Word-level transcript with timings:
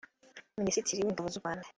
Minisitiri 0.59 1.05
w’Ingabo 1.05 1.27
z’u 1.33 1.41
Rwanda 1.41 1.65